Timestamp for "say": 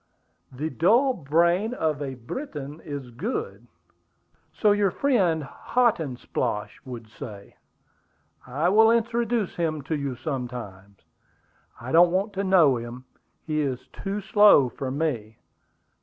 7.07-7.55